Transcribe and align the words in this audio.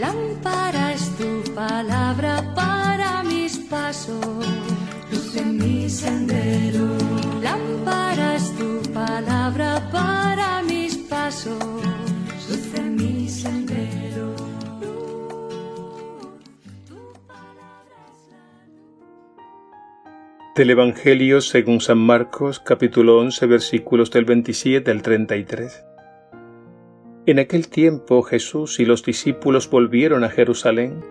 Lámpara 0.00 0.94
es 0.94 1.14
tu 1.18 1.44
palabra 1.54 2.54
para 2.54 3.22
mis 3.22 3.58
pasos, 3.58 4.24
luz 5.12 5.36
en 5.36 5.58
mi 5.58 5.90
sendero. 5.90 6.96
Lámpara 7.42 8.36
es 8.36 8.56
tu 8.56 8.80
palabra 8.94 9.90
para 9.92 10.62
mis 10.62 10.96
pasos, 10.96 11.62
luz 12.48 12.74
en 12.78 12.96
mi 12.96 13.28
sendero. 13.28 14.34
Del 20.56 20.70
Evangelio 20.70 21.42
según 21.42 21.82
San 21.82 21.98
Marcos, 21.98 22.58
capítulo 22.58 23.18
11, 23.18 23.44
versículos 23.44 24.10
del 24.10 24.24
27 24.24 24.90
al 24.90 25.02
33. 25.02 25.89
En 27.30 27.38
aquel 27.38 27.68
tiempo 27.68 28.22
Jesús 28.22 28.80
y 28.80 28.84
los 28.84 29.04
discípulos 29.04 29.70
volvieron 29.70 30.24
a 30.24 30.30
Jerusalén, 30.30 31.04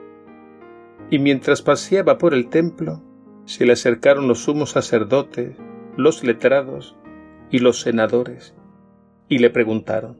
y 1.10 1.18
mientras 1.18 1.62
paseaba 1.62 2.18
por 2.18 2.34
el 2.34 2.50
templo, 2.50 3.02
se 3.46 3.66
le 3.66 3.72
acercaron 3.72 4.28
los 4.28 4.40
sumos 4.40 4.72
sacerdotes, 4.72 5.56
los 5.96 6.22
letrados 6.26 6.98
y 7.50 7.60
los 7.60 7.80
senadores, 7.80 8.54
y 9.30 9.38
le 9.38 9.50
preguntaron, 9.50 10.20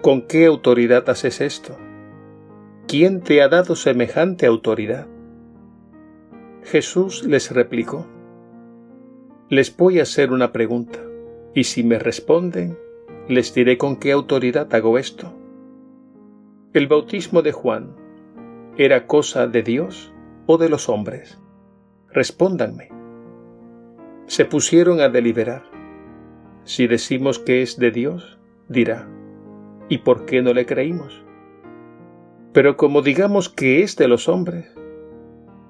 ¿Con 0.00 0.22
qué 0.22 0.46
autoridad 0.46 1.06
haces 1.10 1.42
esto? 1.42 1.76
¿Quién 2.88 3.20
te 3.20 3.42
ha 3.42 3.50
dado 3.50 3.76
semejante 3.76 4.46
autoridad? 4.46 5.06
Jesús 6.62 7.24
les 7.24 7.50
replicó, 7.50 8.06
Les 9.50 9.76
voy 9.76 9.98
a 9.98 10.04
hacer 10.04 10.32
una 10.32 10.50
pregunta, 10.50 10.98
y 11.54 11.64
si 11.64 11.84
me 11.84 11.98
responden, 11.98 12.78
les 13.28 13.54
diré 13.54 13.78
con 13.78 13.96
qué 13.96 14.10
autoridad 14.10 14.74
hago 14.74 14.98
esto. 14.98 15.32
¿El 16.72 16.88
bautismo 16.88 17.42
de 17.42 17.52
Juan 17.52 17.94
era 18.76 19.06
cosa 19.06 19.46
de 19.46 19.62
Dios 19.62 20.12
o 20.46 20.58
de 20.58 20.68
los 20.68 20.88
hombres? 20.88 21.40
Respóndanme. 22.10 22.88
Se 24.26 24.44
pusieron 24.44 25.00
a 25.00 25.08
deliberar. 25.08 25.62
Si 26.64 26.86
decimos 26.88 27.38
que 27.38 27.62
es 27.62 27.78
de 27.78 27.90
Dios, 27.92 28.38
dirá, 28.68 29.08
¿y 29.88 29.98
por 29.98 30.24
qué 30.24 30.42
no 30.42 30.52
le 30.52 30.66
creímos? 30.66 31.24
Pero 32.52 32.76
como 32.76 33.02
digamos 33.02 33.48
que 33.48 33.82
es 33.82 33.96
de 33.96 34.08
los 34.08 34.28
hombres, 34.28 34.74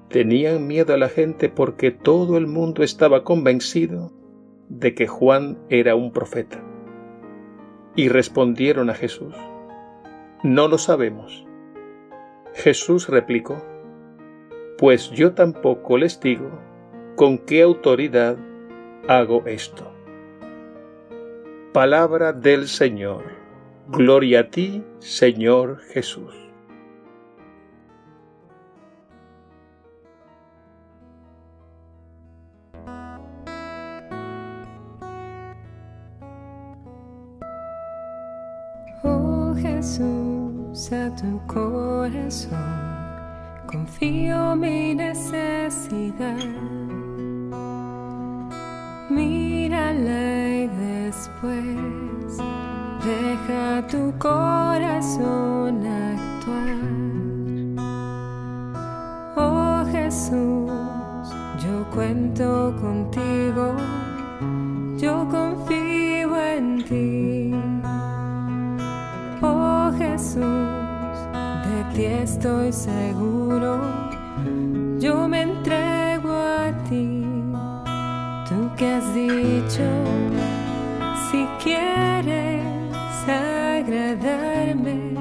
tenían 0.09 0.65
miedo 0.65 0.93
a 0.93 0.97
la 0.97 1.09
gente 1.09 1.49
porque 1.49 1.91
todo 1.91 2.37
el 2.37 2.47
mundo 2.47 2.83
estaba 2.83 3.23
convencido 3.23 4.11
de 4.69 4.95
que 4.95 5.07
Juan 5.07 5.59
era 5.69 5.95
un 5.95 6.11
profeta. 6.11 6.72
Y 7.95 8.09
respondieron 8.09 8.89
a 8.89 8.93
Jesús, 8.93 9.35
No 10.43 10.67
lo 10.67 10.77
sabemos. 10.77 11.45
Jesús 12.53 13.07
replicó, 13.07 13.63
Pues 14.77 15.11
yo 15.11 15.33
tampoco 15.33 15.97
les 15.97 16.19
digo 16.19 16.49
con 17.15 17.37
qué 17.37 17.61
autoridad 17.61 18.37
hago 19.07 19.43
esto. 19.45 19.91
Palabra 21.73 22.33
del 22.33 22.67
Señor. 22.67 23.23
Gloria 23.87 24.41
a 24.41 24.49
ti, 24.49 24.83
Señor 24.99 25.79
Jesús. 25.79 26.52
Jesús, 39.93 40.91
a 40.91 41.15
tu 41.15 41.39
corazón 41.45 42.49
confío 43.67 44.55
mi 44.55 44.95
necesidad. 44.95 46.39
Mírala 49.11 50.49
y 50.49 50.67
después 50.67 52.37
deja 53.05 53.85
tu 53.87 54.11
corazón 54.17 55.85
actuar. 55.85 56.73
Oh 59.35 59.85
Jesús, 59.91 60.71
yo 61.63 61.85
cuento 61.93 62.75
contigo, 62.81 63.75
yo 64.97 65.27
confío 65.29 65.52
ti 71.93 72.05
estoy 72.05 72.71
seguro, 72.73 73.79
yo 74.99 75.27
me 75.27 75.41
entrego 75.43 76.31
a 76.31 76.71
ti. 76.89 77.23
Tú 78.49 78.71
que 78.75 78.93
has 78.93 79.13
dicho, 79.13 79.83
si 81.29 81.45
quieres 81.63 82.63
agradarme, 83.27 85.13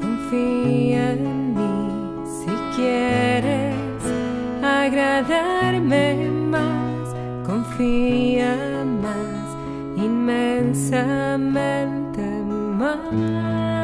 confía 0.00 1.12
en 1.12 1.54
mí. 1.54 2.24
Si 2.40 2.50
quieres 2.76 3.76
agradarme 4.60 6.30
más, 6.50 7.14
confía 7.46 8.56
más 9.02 9.46
inmensamente 9.96 12.22
más. 12.76 13.83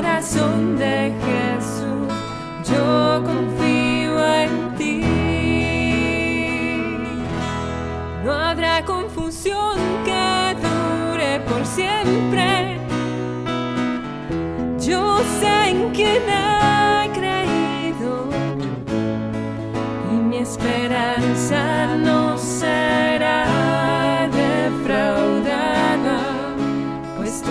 Corazón 0.00 0.78
de 0.78 1.12
Jesús, 1.26 2.08
yo 2.72 3.22
confío 3.22 4.34
en 4.34 4.74
ti. 4.78 5.04
No 8.24 8.32
habrá 8.32 8.82
confusión 8.82 9.76
que 10.06 10.56
dure 10.66 11.40
por 11.40 11.66
siempre. 11.66 12.78
Yo 14.78 15.18
sé 15.38 15.68
en 15.68 15.90
quién 15.90 16.22
he 16.30 17.10
creído 17.12 18.30
esperanza 20.40 21.96
no 21.98 22.38
será 22.38 23.44
defraudada, 24.32 26.20
pues 27.18 27.42
tú 27.42 27.50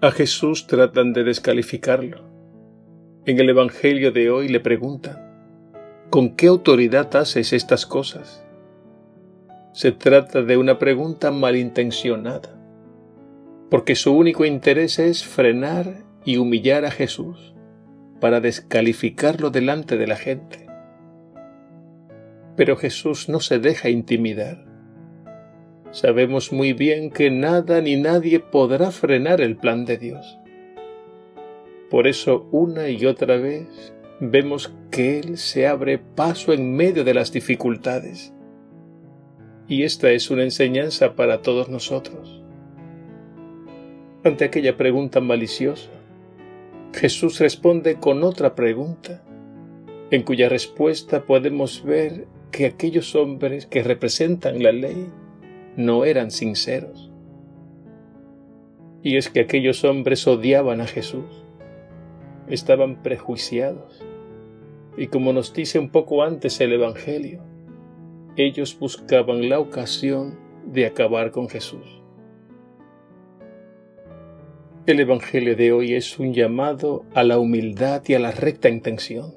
A 0.00 0.12
Jesús 0.12 0.68
tratan 0.68 1.12
de 1.12 1.24
descalificarlo. 1.24 2.20
En 3.26 3.40
el 3.40 3.50
Evangelio 3.50 4.12
de 4.12 4.30
hoy 4.30 4.46
le 4.46 4.60
preguntan, 4.60 5.16
¿con 6.08 6.36
qué 6.36 6.46
autoridad 6.46 7.16
haces 7.16 7.52
estas 7.52 7.84
cosas? 7.84 8.46
Se 9.72 9.90
trata 9.90 10.42
de 10.42 10.56
una 10.56 10.78
pregunta 10.78 11.32
malintencionada, 11.32 12.56
porque 13.70 13.96
su 13.96 14.14
único 14.14 14.44
interés 14.44 15.00
es 15.00 15.24
frenar 15.24 16.04
y 16.24 16.36
humillar 16.36 16.84
a 16.84 16.92
Jesús 16.92 17.56
para 18.20 18.40
descalificarlo 18.40 19.50
delante 19.50 19.96
de 19.96 20.06
la 20.06 20.16
gente. 20.16 20.68
Pero 22.54 22.76
Jesús 22.76 23.28
no 23.28 23.40
se 23.40 23.58
deja 23.58 23.88
intimidar. 23.88 24.67
Sabemos 25.90 26.52
muy 26.52 26.74
bien 26.74 27.10
que 27.10 27.30
nada 27.30 27.80
ni 27.80 27.96
nadie 27.96 28.40
podrá 28.40 28.90
frenar 28.90 29.40
el 29.40 29.56
plan 29.56 29.86
de 29.86 29.96
Dios. 29.96 30.38
Por 31.90 32.06
eso 32.06 32.46
una 32.52 32.90
y 32.90 33.06
otra 33.06 33.36
vez 33.36 33.94
vemos 34.20 34.74
que 34.90 35.18
Él 35.18 35.38
se 35.38 35.66
abre 35.66 35.98
paso 35.98 36.52
en 36.52 36.74
medio 36.74 37.04
de 37.04 37.14
las 37.14 37.32
dificultades. 37.32 38.34
Y 39.66 39.84
esta 39.84 40.10
es 40.10 40.30
una 40.30 40.42
enseñanza 40.42 41.14
para 41.14 41.40
todos 41.40 41.70
nosotros. 41.70 42.42
Ante 44.24 44.44
aquella 44.44 44.76
pregunta 44.76 45.20
maliciosa, 45.20 45.90
Jesús 46.92 47.38
responde 47.38 47.96
con 47.96 48.24
otra 48.24 48.54
pregunta, 48.54 49.22
en 50.10 50.22
cuya 50.22 50.48
respuesta 50.48 51.24
podemos 51.24 51.82
ver 51.84 52.26
que 52.50 52.66
aquellos 52.66 53.14
hombres 53.14 53.66
que 53.66 53.82
representan 53.82 54.62
la 54.62 54.72
ley 54.72 55.08
no 55.78 56.04
eran 56.04 56.32
sinceros. 56.32 57.08
Y 59.00 59.16
es 59.16 59.30
que 59.30 59.38
aquellos 59.38 59.84
hombres 59.84 60.26
odiaban 60.26 60.80
a 60.80 60.88
Jesús, 60.88 61.44
estaban 62.48 63.00
prejuiciados, 63.00 64.04
y 64.96 65.06
como 65.06 65.32
nos 65.32 65.54
dice 65.54 65.78
un 65.78 65.90
poco 65.90 66.24
antes 66.24 66.60
el 66.60 66.72
Evangelio, 66.72 67.44
ellos 68.36 68.76
buscaban 68.76 69.48
la 69.48 69.60
ocasión 69.60 70.36
de 70.66 70.84
acabar 70.84 71.30
con 71.30 71.48
Jesús. 71.48 72.02
El 74.86 74.98
Evangelio 74.98 75.54
de 75.54 75.70
hoy 75.70 75.94
es 75.94 76.18
un 76.18 76.34
llamado 76.34 77.04
a 77.14 77.22
la 77.22 77.38
humildad 77.38 78.02
y 78.08 78.14
a 78.14 78.18
la 78.18 78.32
recta 78.32 78.68
intención, 78.68 79.36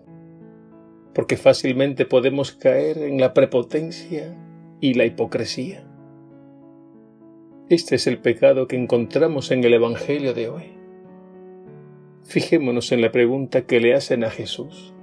porque 1.13 1.37
fácilmente 1.37 2.07
podemos 2.07 2.51
caer 2.51 2.97
en 2.97 3.19
la 3.19 3.35
prepotencia 3.35 4.35
y 4.79 4.95
la 4.95 5.05
hipocresía. 5.05 5.90
Este 7.71 7.95
es 7.95 8.05
el 8.05 8.17
pecado 8.17 8.67
que 8.67 8.75
encontramos 8.75 9.49
en 9.49 9.63
el 9.63 9.73
Evangelio 9.73 10.33
de 10.33 10.49
hoy. 10.49 10.63
Fijémonos 12.25 12.91
en 12.91 13.01
la 13.01 13.13
pregunta 13.13 13.61
que 13.61 13.79
le 13.79 13.93
hacen 13.93 14.25
a 14.25 14.29
Jesús. 14.29 14.93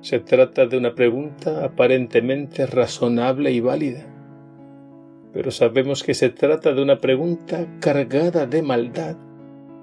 Se 0.00 0.20
trata 0.20 0.66
de 0.66 0.78
una 0.78 0.94
pregunta 0.94 1.64
aparentemente 1.64 2.66
razonable 2.66 3.50
y 3.50 3.58
válida, 3.58 4.06
pero 5.32 5.50
sabemos 5.50 6.04
que 6.04 6.14
se 6.14 6.30
trata 6.30 6.72
de 6.72 6.80
una 6.80 7.00
pregunta 7.00 7.66
cargada 7.80 8.46
de 8.46 8.62
maldad 8.62 9.16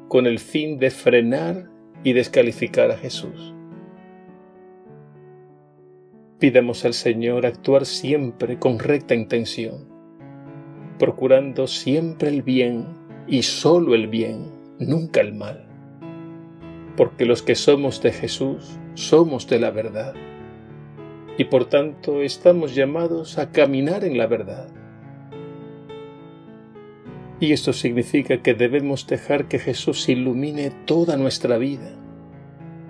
con 0.07 0.25
el 0.25 0.39
fin 0.39 0.79
de 0.79 0.89
frenar 0.89 1.69
y 2.01 2.13
descalificar 2.13 2.91
a 2.91 2.97
Jesús. 2.97 3.53
Pidamos 6.39 6.86
al 6.86 6.94
Señor 6.94 7.45
actuar 7.45 7.86
siempre 7.86 8.57
con 8.57 8.79
recta 8.79 9.15
intención, 9.15 9.93
procurando 10.98 11.68
siempre 11.68 12.30
el 12.30 12.42
bien 12.42 12.86
y 13.28 13.44
solo 13.44 13.95
el 13.95 14.07
bien, 14.07 14.51
nunca 14.80 15.22
el 15.22 15.34
mal. 15.34 15.66
Porque 16.95 17.25
los 17.25 17.42
que 17.42 17.56
somos 17.56 18.01
de 18.01 18.12
Jesús 18.12 18.80
somos 18.94 19.48
de 19.48 19.60
la 19.60 19.72
verdad 19.72 20.13
y 21.38 21.45
por 21.45 21.66
tanto 21.66 22.22
estamos 22.22 22.75
llamados 22.75 23.40
a 23.40 23.51
caminar 23.51 24.04
en 24.04 24.18
la 24.18 24.28
verdad 24.28 24.68
y 27.44 27.51
esto 27.51 27.74
significa 27.74 28.42
que 28.42 28.54
debemos 28.54 29.06
dejar 29.06 29.50
que 29.50 29.60
Jesús 29.60 30.07
ilumine 30.07 30.72
toda 30.86 31.18
nuestra 31.18 31.57
vida 31.57 31.92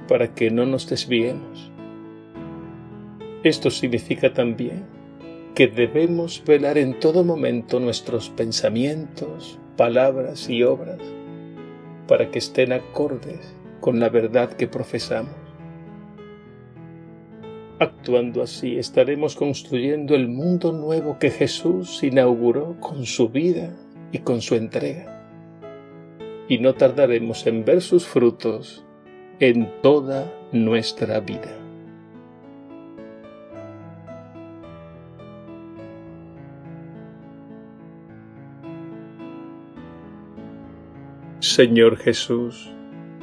para 0.07 0.35
que 0.35 0.51
no 0.51 0.67
nos 0.67 0.87
desviemos. 0.87 1.71
Esto 3.43 3.71
significa 3.71 4.31
también 4.31 4.85
que 5.55 5.67
debemos 5.67 6.43
velar 6.45 6.77
en 6.77 6.99
todo 6.99 7.23
momento 7.23 7.79
nuestros 7.79 8.29
pensamientos, 8.29 9.59
palabras 9.77 10.49
y 10.49 10.63
obras 10.63 10.99
para 12.07 12.31
que 12.31 12.39
estén 12.39 12.73
acordes 12.73 13.55
con 13.79 13.99
la 13.99 14.09
verdad 14.09 14.53
que 14.53 14.67
profesamos. 14.67 15.35
Actuando 17.79 18.41
así 18.41 18.77
estaremos 18.77 19.35
construyendo 19.35 20.15
el 20.15 20.27
mundo 20.27 20.71
nuevo 20.71 21.17
que 21.19 21.29
Jesús 21.29 22.03
inauguró 22.03 22.79
con 22.79 23.05
su 23.05 23.29
vida 23.29 23.75
y 24.11 24.19
con 24.19 24.41
su 24.41 24.55
entrega. 24.55 25.09
Y 26.47 26.59
no 26.59 26.73
tardaremos 26.73 27.45
en 27.47 27.65
ver 27.65 27.81
sus 27.81 28.05
frutos 28.05 28.85
en 29.39 29.69
toda 29.81 30.31
nuestra 30.51 31.19
vida. 31.19 31.62
Señor 41.53 41.97
Jesús, 41.97 42.71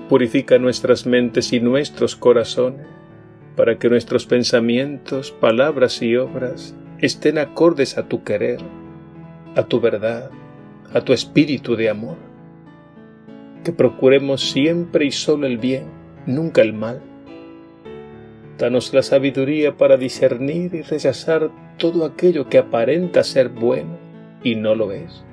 purifica 0.08 0.58
nuestras 0.58 1.04
mentes 1.04 1.52
y 1.52 1.58
nuestros 1.58 2.14
corazones 2.14 2.86
para 3.56 3.76
que 3.76 3.90
nuestros 3.90 4.24
pensamientos, 4.24 5.32
palabras 5.32 6.00
y 6.00 6.16
obras 6.16 6.76
estén 7.00 7.38
acordes 7.38 7.98
a 7.98 8.06
tu 8.06 8.22
querer, 8.22 8.60
a 9.56 9.64
tu 9.64 9.80
verdad 9.80 10.30
a 10.92 11.00
tu 11.02 11.12
espíritu 11.12 11.74
de 11.74 11.88
amor. 11.88 12.16
Que 13.64 13.72
procuremos 13.72 14.50
siempre 14.50 15.06
y 15.06 15.10
solo 15.10 15.48
el 15.48 15.58
bien, 15.58 15.84
nunca 16.24 16.62
el 16.62 16.72
mal. 16.72 17.00
Danos 18.58 18.92
la 18.92 19.02
sabiduría 19.02 19.76
para 19.76 19.96
discernir 19.96 20.74
y 20.74 20.82
rechazar 20.82 21.50
todo 21.78 22.04
aquello 22.04 22.48
que 22.48 22.58
aparenta 22.58 23.24
ser 23.24 23.48
bueno 23.48 23.98
y 24.44 24.54
no 24.54 24.76
lo 24.76 24.92
es. 24.92 25.24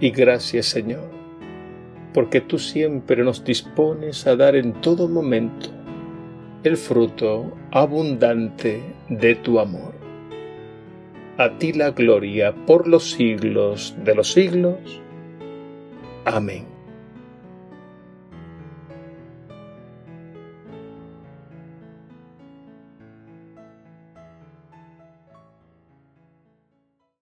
Y 0.00 0.10
gracias 0.10 0.66
Señor, 0.66 1.21
porque 2.14 2.40
tú 2.40 2.58
siempre 2.58 3.24
nos 3.24 3.44
dispones 3.44 4.26
a 4.26 4.36
dar 4.36 4.56
en 4.56 4.74
todo 4.80 5.08
momento 5.08 5.68
el 6.64 6.76
fruto 6.76 7.52
abundante 7.70 8.82
de 9.08 9.34
tu 9.34 9.58
amor 9.58 10.02
a 11.38 11.58
ti 11.58 11.72
la 11.72 11.90
gloria 11.90 12.54
por 12.66 12.86
los 12.86 13.10
siglos 13.10 13.94
de 14.04 14.14
los 14.14 14.32
siglos. 14.32 14.78
Amén. 16.24 16.71